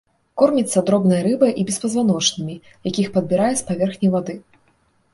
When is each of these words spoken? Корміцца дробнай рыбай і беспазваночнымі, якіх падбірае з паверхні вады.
Корміцца 0.41 0.81
дробнай 0.87 1.21
рыбай 1.27 1.51
і 1.65 1.67
беспазваночнымі, 1.69 2.59
якіх 2.91 3.15
падбірае 3.19 3.55
з 3.63 3.71
паверхні 3.73 4.07
вады. 4.19 4.35